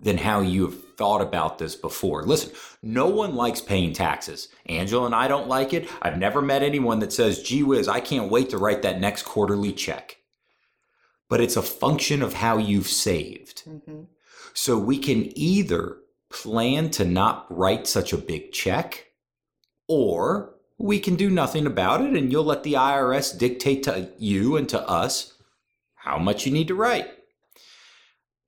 than 0.00 0.18
how 0.18 0.40
you 0.40 0.64
have 0.64 0.96
thought 0.96 1.20
about 1.20 1.58
this 1.58 1.76
before. 1.76 2.24
Listen, 2.24 2.50
no 2.82 3.06
one 3.06 3.36
likes 3.36 3.60
paying 3.60 3.92
taxes. 3.92 4.48
Angela 4.66 5.06
and 5.06 5.14
I 5.14 5.28
don't 5.28 5.46
like 5.46 5.72
it. 5.72 5.88
I've 6.02 6.18
never 6.18 6.42
met 6.42 6.64
anyone 6.64 6.98
that 7.00 7.12
says, 7.12 7.40
gee 7.40 7.62
whiz, 7.62 7.86
I 7.86 8.00
can't 8.00 8.30
wait 8.30 8.50
to 8.50 8.58
write 8.58 8.82
that 8.82 9.00
next 9.00 9.22
quarterly 9.22 9.72
check 9.72 10.16
but 11.32 11.40
it's 11.40 11.56
a 11.56 11.62
function 11.62 12.20
of 12.20 12.34
how 12.34 12.58
you've 12.58 12.88
saved. 12.88 13.62
Mm-hmm. 13.66 14.02
So 14.52 14.76
we 14.76 14.98
can 14.98 15.32
either 15.34 15.96
plan 16.28 16.90
to 16.90 17.06
not 17.06 17.46
write 17.48 17.86
such 17.86 18.12
a 18.12 18.18
big 18.18 18.52
check, 18.52 19.06
or 19.88 20.56
we 20.76 21.00
can 21.00 21.16
do 21.16 21.30
nothing 21.30 21.66
about 21.66 22.02
it 22.02 22.12
and 22.12 22.30
you'll 22.30 22.44
let 22.44 22.64
the 22.64 22.74
IRS 22.74 23.38
dictate 23.38 23.82
to 23.84 24.10
you 24.18 24.58
and 24.58 24.68
to 24.68 24.86
us 24.86 25.32
how 25.94 26.18
much 26.18 26.44
you 26.44 26.52
need 26.52 26.68
to 26.68 26.74
write. 26.74 27.08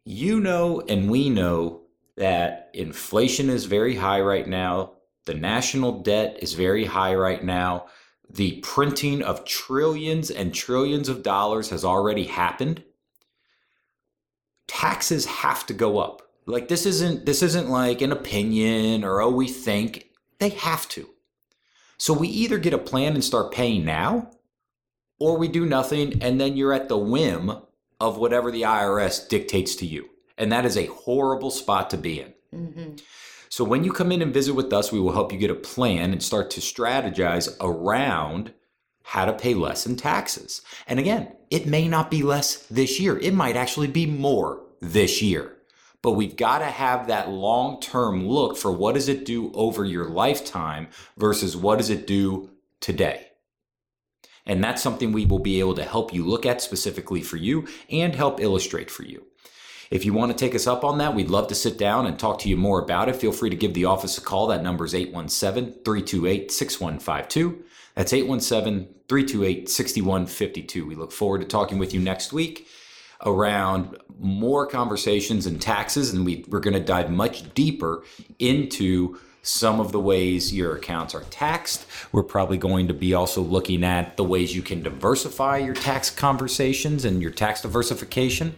You 0.05 0.39
know, 0.39 0.83
and 0.87 1.11
we 1.11 1.31
know 1.31 1.85
that 2.19 2.69
inflation 2.75 3.49
is 3.49 3.65
very 3.65 3.97
high 3.97 4.21
right 4.21 4.47
now. 4.47 4.93
The 5.25 5.33
national 5.33 6.03
debt 6.03 6.37
is 6.43 6.53
very 6.53 6.85
high 6.85 7.15
right 7.15 7.43
now 7.43 7.87
the 8.29 8.61
printing 8.61 9.23
of 9.23 9.45
trillions 9.45 10.31
and 10.31 10.55
trillions 10.55 11.09
of 11.09 11.23
dollars 11.23 11.71
has 11.71 11.85
already 11.85 12.25
happened 12.25 12.83
taxes 14.67 15.27
have 15.27 15.67
to 15.67 15.75
go 15.75 15.99
up. 15.99 16.23
Like 16.47 16.69
this 16.69 16.87
isn't 16.87 17.27
this 17.27 17.43
isn't 17.43 17.71
like 17.71 18.03
an 18.03 18.13
opinion 18.13 19.05
or 19.05 19.21
oh 19.21 19.31
we 19.31 19.49
think. 19.49 20.11
They 20.39 20.51
have 20.51 20.89
to. 20.91 21.09
So 21.97 22.13
we 22.13 22.29
either 22.29 22.59
get 22.59 22.75
a 22.75 22.79
plan 22.79 23.15
and 23.15 23.25
start 23.25 23.53
paying 23.53 23.85
now 23.85 24.31
or 25.19 25.39
we 25.39 25.49
do 25.49 25.65
nothing 25.65 26.23
and 26.23 26.41
then 26.41 26.57
you're 26.57 26.73
at 26.73 26.89
the 26.89 26.99
whim 26.99 27.53
of 28.01 28.19
whatever 28.19 28.51
the 28.51 28.63
IRS 28.63 29.29
dictates 29.29 29.77
to 29.77 29.87
you. 29.87 30.11
And 30.37 30.51
that 30.51 30.67
is 30.67 30.77
a 30.77 30.87
horrible 30.87 31.51
spot 31.51 31.91
to 31.91 31.97
be 31.97 32.21
in. 32.21 32.35
Mm-hmm. 32.53 32.97
So 33.49 33.65
when 33.65 33.85
you 33.85 33.93
come 33.93 34.13
in 34.13 34.23
and 34.23 34.35
visit 34.35 34.55
with 34.55 34.73
us, 34.73 34.93
we 34.93 35.01
will 35.01 35.13
help 35.13 35.33
you 35.33 35.39
get 35.39 35.51
a 35.51 35.55
plan 35.55 36.13
and 36.13 36.23
start 36.23 36.51
to 36.53 36.61
strategize 36.61 37.55
around 37.61 38.53
how 39.05 39.25
to 39.27 39.33
pay 39.33 39.55
less 39.55 39.87
in 39.87 39.97
taxes. 39.97 40.63
And 40.87 40.99
again, 40.99 41.33
it 41.51 41.67
may 41.67 41.89
not 41.89 42.11
be 42.11 42.23
less 42.23 42.57
this 42.67 42.99
year. 42.99 43.19
It 43.19 43.35
might 43.35 43.57
actually 43.57 43.89
be 43.89 44.07
more 44.07 44.63
this 44.81 45.23
year. 45.23 45.57
But 46.03 46.13
we've 46.13 46.37
got 46.37 46.59
to 46.59 46.67
have 46.67 47.07
that 47.07 47.31
long 47.31 47.81
term 47.81 48.27
look 48.27 48.57
for 48.57 48.73
what 48.73 48.95
does 48.95 49.09
it 49.09 49.25
do 49.25 49.53
over 49.55 49.85
your 49.85 50.09
lifetime 50.09 50.89
versus 51.17 51.57
what 51.57 51.79
does 51.79 51.91
it 51.91 52.07
do 52.07 52.51
today. 52.81 53.29
And 54.47 54.63
that's 54.63 54.83
something 54.83 55.13
we 55.13 55.25
will 55.25 55.39
be 55.39 55.61
able 55.61 55.75
to 55.75 55.85
help 55.85 56.13
you 56.13 56.25
look 56.25 56.45
at 56.45 56.61
specifically 56.61 57.23
for 57.23 57.39
you 57.39 57.67
and 57.89 58.15
help 58.15 58.41
illustrate 58.41 58.91
for 58.91 59.03
you. 59.03 59.27
If 59.95 60.05
you 60.05 60.13
want 60.13 60.33
to 60.33 60.37
take 60.37 60.57
us 60.57 60.67
up 60.67 60.83
on 60.83 60.99
that, 60.99 61.15
we'd 61.15 61.31
love 61.31 61.47
to 61.47 61.55
sit 61.55 61.79
down 61.79 62.07
and 62.07 62.19
talk 62.19 62.41
to 62.41 62.49
you 62.49 62.57
more 62.57 62.83
about 62.83 63.09
it. 63.09 63.15
Feel 63.15 63.31
free 63.31 63.49
to 63.49 63.55
give 63.55 63.75
the 63.75 63.85
office 63.85 64.19
a 64.19 64.21
call. 64.21 64.49
That 64.49 64.61
number 64.61 64.85
is 64.85 64.93
817 64.93 65.85
328 65.85 66.51
6152. 66.51 67.65
That's 67.95 68.13
817 68.13 68.93
328 69.09 69.71
6152. 69.71 70.85
We 70.85 70.97
look 70.97 71.13
forward 71.13 71.43
to 71.43 71.47
talking 71.47 71.79
with 71.79 71.95
you 71.95 72.01
next 72.01 72.33
week 72.33 72.67
around 73.25 73.97
more 74.19 74.67
conversations 74.67 75.47
and 75.47 75.63
taxes, 75.63 76.13
and 76.13 76.27
we, 76.27 76.45
we're 76.49 76.59
going 76.59 76.75
to 76.75 76.81
dive 76.81 77.09
much 77.09 77.55
deeper 77.55 78.03
into 78.41 79.17
some 79.43 79.79
of 79.79 79.93
the 79.93 80.01
ways 80.01 80.53
your 80.53 80.75
accounts 80.75 81.15
are 81.15 81.23
taxed. 81.31 81.87
We're 82.11 82.25
probably 82.25 82.59
going 82.59 82.89
to 82.89 82.95
be 82.95 83.15
also 83.15 83.43
looking 83.43 83.85
at 83.85 84.17
the 84.17 84.25
ways 84.25 84.57
you 84.57 84.63
can 84.63 84.83
diversify 84.83 85.59
your 85.59 85.75
tax 85.75 86.11
conversations 86.11 87.05
and 87.05 87.23
your 87.23 87.31
tax 87.31 87.63
diversification. 87.63 88.57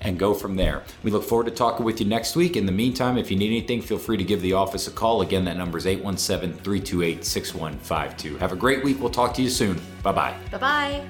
And 0.00 0.18
go 0.18 0.34
from 0.34 0.56
there. 0.56 0.82
We 1.02 1.10
look 1.10 1.24
forward 1.24 1.44
to 1.44 1.50
talking 1.50 1.84
with 1.84 2.00
you 2.00 2.06
next 2.06 2.36
week. 2.36 2.56
In 2.56 2.66
the 2.66 2.72
meantime, 2.72 3.18
if 3.18 3.30
you 3.30 3.36
need 3.36 3.48
anything, 3.48 3.80
feel 3.82 3.98
free 3.98 4.16
to 4.16 4.24
give 4.24 4.42
the 4.42 4.52
office 4.52 4.86
a 4.86 4.90
call. 4.90 5.22
Again, 5.22 5.44
that 5.46 5.56
number 5.56 5.78
is 5.78 5.86
817 5.86 6.58
328 6.62 7.24
6152. 7.24 8.36
Have 8.38 8.52
a 8.52 8.56
great 8.56 8.84
week. 8.84 9.00
We'll 9.00 9.10
talk 9.10 9.34
to 9.34 9.42
you 9.42 9.50
soon. 9.50 9.80
Bye 10.02 10.12
bye. 10.12 10.36
Bye 10.50 10.58
bye. 10.58 11.06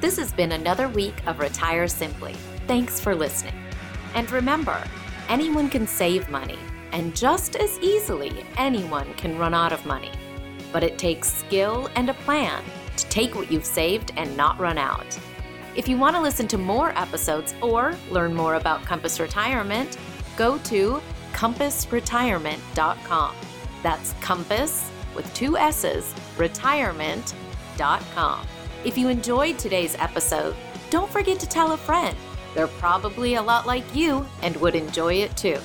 This 0.00 0.16
has 0.16 0.32
been 0.32 0.52
another 0.52 0.88
week 0.88 1.26
of 1.26 1.40
Retire 1.40 1.88
Simply. 1.88 2.34
Thanks 2.68 3.00
for 3.00 3.14
listening. 3.14 3.54
And 4.14 4.30
remember, 4.30 4.80
anyone 5.28 5.68
can 5.68 5.86
save 5.86 6.28
money, 6.28 6.58
and 6.92 7.16
just 7.16 7.56
as 7.56 7.78
easily, 7.80 8.44
anyone 8.56 9.12
can 9.14 9.36
run 9.36 9.54
out 9.54 9.72
of 9.72 9.84
money. 9.86 10.12
But 10.72 10.84
it 10.84 10.98
takes 10.98 11.32
skill 11.32 11.90
and 11.96 12.08
a 12.08 12.14
plan 12.14 12.62
to 12.98 13.08
take 13.08 13.34
what 13.34 13.50
you've 13.50 13.64
saved 13.64 14.12
and 14.16 14.36
not 14.36 14.58
run 14.58 14.76
out. 14.76 15.18
If 15.74 15.88
you 15.88 15.96
want 15.96 16.16
to 16.16 16.22
listen 16.22 16.46
to 16.48 16.58
more 16.58 16.90
episodes 16.98 17.54
or 17.62 17.94
learn 18.10 18.34
more 18.34 18.56
about 18.56 18.84
Compass 18.84 19.20
Retirement, 19.20 19.96
go 20.36 20.58
to 20.58 21.00
compassretirement.com. 21.32 23.34
That's 23.82 24.12
compass 24.20 24.90
with 25.14 25.32
two 25.34 25.56
S's, 25.56 26.14
retirement.com. 26.36 28.46
If 28.84 28.98
you 28.98 29.08
enjoyed 29.08 29.58
today's 29.58 29.94
episode, 29.96 30.54
don't 30.90 31.10
forget 31.10 31.38
to 31.40 31.46
tell 31.46 31.72
a 31.72 31.76
friend. 31.76 32.16
They're 32.54 32.66
probably 32.66 33.34
a 33.34 33.42
lot 33.42 33.66
like 33.66 33.94
you 33.94 34.26
and 34.42 34.56
would 34.56 34.74
enjoy 34.74 35.14
it 35.14 35.36
too. 35.36 35.58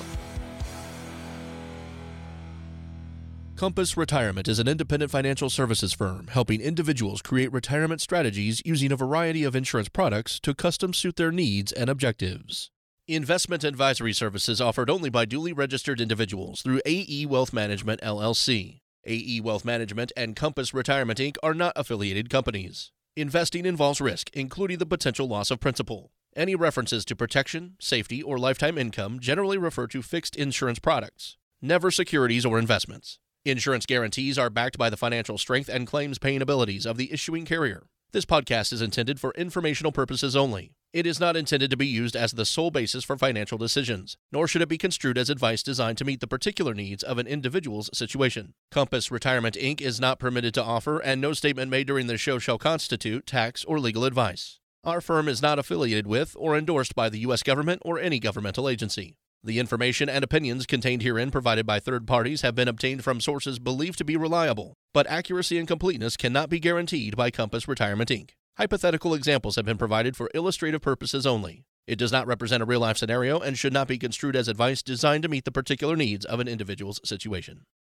Compass 3.56 3.96
Retirement 3.96 4.48
is 4.48 4.58
an 4.58 4.66
independent 4.66 5.12
financial 5.12 5.48
services 5.48 5.92
firm 5.92 6.26
helping 6.26 6.60
individuals 6.60 7.22
create 7.22 7.52
retirement 7.52 8.00
strategies 8.00 8.60
using 8.64 8.90
a 8.90 8.96
variety 8.96 9.44
of 9.44 9.54
insurance 9.54 9.88
products 9.88 10.40
to 10.40 10.54
custom 10.54 10.92
suit 10.92 11.14
their 11.14 11.30
needs 11.30 11.70
and 11.70 11.88
objectives. 11.88 12.72
Investment 13.06 13.62
advisory 13.62 14.12
services 14.12 14.60
offered 14.60 14.90
only 14.90 15.08
by 15.08 15.24
duly 15.24 15.52
registered 15.52 16.00
individuals 16.00 16.62
through 16.62 16.80
AE 16.84 17.26
Wealth 17.26 17.52
Management 17.52 18.00
LLC. 18.00 18.80
AE 19.06 19.40
Wealth 19.44 19.64
Management 19.64 20.10
and 20.16 20.34
Compass 20.34 20.74
Retirement 20.74 21.20
Inc. 21.20 21.36
are 21.40 21.54
not 21.54 21.74
affiliated 21.76 22.28
companies. 22.30 22.90
Investing 23.14 23.66
involves 23.66 24.00
risk, 24.00 24.30
including 24.32 24.78
the 24.78 24.86
potential 24.86 25.28
loss 25.28 25.52
of 25.52 25.60
principal. 25.60 26.10
Any 26.34 26.56
references 26.56 27.04
to 27.04 27.14
protection, 27.14 27.76
safety, 27.78 28.20
or 28.20 28.36
lifetime 28.36 28.76
income 28.76 29.20
generally 29.20 29.58
refer 29.58 29.86
to 29.86 30.02
fixed 30.02 30.34
insurance 30.34 30.80
products, 30.80 31.36
never 31.62 31.92
securities 31.92 32.44
or 32.44 32.58
investments. 32.58 33.20
Insurance 33.46 33.84
guarantees 33.84 34.38
are 34.38 34.48
backed 34.48 34.78
by 34.78 34.88
the 34.88 34.96
financial 34.96 35.36
strength 35.36 35.68
and 35.68 35.86
claims 35.86 36.18
paying 36.18 36.40
abilities 36.40 36.86
of 36.86 36.96
the 36.96 37.12
issuing 37.12 37.44
carrier. 37.44 37.82
This 38.10 38.24
podcast 38.24 38.72
is 38.72 38.80
intended 38.80 39.20
for 39.20 39.34
informational 39.36 39.92
purposes 39.92 40.34
only. 40.34 40.72
It 40.94 41.06
is 41.06 41.20
not 41.20 41.36
intended 41.36 41.70
to 41.70 41.76
be 41.76 41.86
used 41.86 42.16
as 42.16 42.32
the 42.32 42.46
sole 42.46 42.70
basis 42.70 43.04
for 43.04 43.18
financial 43.18 43.58
decisions, 43.58 44.16
nor 44.32 44.48
should 44.48 44.62
it 44.62 44.70
be 44.70 44.78
construed 44.78 45.18
as 45.18 45.28
advice 45.28 45.62
designed 45.62 45.98
to 45.98 46.06
meet 46.06 46.20
the 46.20 46.26
particular 46.26 46.72
needs 46.72 47.02
of 47.02 47.18
an 47.18 47.26
individual's 47.26 47.90
situation. 47.92 48.54
Compass 48.70 49.10
Retirement 49.10 49.56
Inc. 49.56 49.82
is 49.82 50.00
not 50.00 50.18
permitted 50.18 50.54
to 50.54 50.64
offer, 50.64 50.98
and 50.98 51.20
no 51.20 51.34
statement 51.34 51.70
made 51.70 51.86
during 51.86 52.06
this 52.06 52.22
show 52.22 52.38
shall 52.38 52.56
constitute 52.56 53.26
tax 53.26 53.62
or 53.64 53.78
legal 53.78 54.06
advice. 54.06 54.58
Our 54.84 55.02
firm 55.02 55.28
is 55.28 55.42
not 55.42 55.58
affiliated 55.58 56.06
with 56.06 56.34
or 56.38 56.56
endorsed 56.56 56.94
by 56.94 57.10
the 57.10 57.18
U.S. 57.18 57.42
government 57.42 57.82
or 57.84 57.98
any 57.98 58.20
governmental 58.20 58.70
agency. 58.70 59.16
The 59.46 59.58
information 59.58 60.08
and 60.08 60.24
opinions 60.24 60.64
contained 60.64 61.02
herein 61.02 61.30
provided 61.30 61.66
by 61.66 61.78
third 61.78 62.06
parties 62.06 62.40
have 62.40 62.54
been 62.54 62.66
obtained 62.66 63.04
from 63.04 63.20
sources 63.20 63.58
believed 63.58 63.98
to 63.98 64.04
be 64.04 64.16
reliable, 64.16 64.72
but 64.94 65.06
accuracy 65.06 65.58
and 65.58 65.68
completeness 65.68 66.16
cannot 66.16 66.48
be 66.48 66.58
guaranteed 66.58 67.14
by 67.14 67.30
Compass 67.30 67.68
Retirement 67.68 68.08
Inc. 68.08 68.30
Hypothetical 68.56 69.12
examples 69.12 69.56
have 69.56 69.66
been 69.66 69.76
provided 69.76 70.16
for 70.16 70.30
illustrative 70.34 70.80
purposes 70.80 71.26
only. 71.26 71.66
It 71.86 71.98
does 71.98 72.10
not 72.10 72.26
represent 72.26 72.62
a 72.62 72.66
real 72.66 72.80
life 72.80 72.96
scenario 72.96 73.38
and 73.38 73.58
should 73.58 73.74
not 73.74 73.86
be 73.86 73.98
construed 73.98 74.34
as 74.34 74.48
advice 74.48 74.82
designed 74.82 75.24
to 75.24 75.28
meet 75.28 75.44
the 75.44 75.52
particular 75.52 75.94
needs 75.94 76.24
of 76.24 76.40
an 76.40 76.48
individual's 76.48 76.98
situation. 77.04 77.66